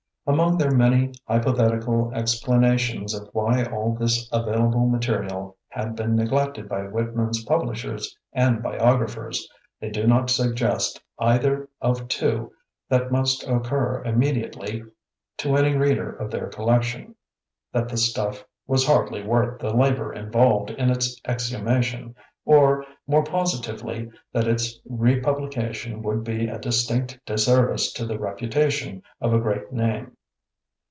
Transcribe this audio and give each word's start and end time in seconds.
Among 0.27 0.57
their 0.59 0.71
many 0.71 1.09
h3rpothetical 1.27 2.15
ex 2.15 2.41
planations 2.41 3.19
of 3.19 3.27
why 3.33 3.63
all 3.65 3.95
this 3.95 4.29
available 4.31 4.87
material 4.87 5.57
had 5.67 5.95
been 5.95 6.15
neglected 6.15 6.69
by 6.69 6.83
Whit 6.87 7.15
man's 7.15 7.43
publishers 7.43 8.15
and 8.31 8.61
biographers, 8.61 9.49
they 9.81 9.89
do 9.89 10.05
not 10.07 10.29
suggest 10.29 11.01
either 11.19 11.67
of 11.81 12.07
two 12.07 12.51
that 12.87 13.11
must 13.11 13.45
occur 13.45 14.03
immediately 14.05 14.83
to 15.37 15.57
any 15.57 15.75
reader 15.75 16.13
of 16.13 16.29
their 16.29 16.47
collection— 16.47 17.15
^that 17.75 17.89
the 17.89 17.97
stuff 17.97 18.45
wriS 18.69 18.85
hardly 18.85 19.23
worth 19.23 19.59
the 19.59 19.75
labor 19.75 20.13
involved 20.13 20.69
in 20.69 20.91
its 20.91 21.19
exhumation 21.27 22.15
or, 22.45 22.85
more 23.05 23.23
positively, 23.23 24.09
that 24.31 24.47
its 24.47 24.79
republication 24.89 26.01
would 26.01 26.23
be 26.23 26.47
a 26.47 26.57
distinct 26.59 27.19
disservice 27.25 27.91
to 27.91 28.05
the 28.05 28.17
reputation 28.17 29.03
of 29.19 29.33
a 29.33 29.39
great 29.39 29.71
name. 29.73 30.15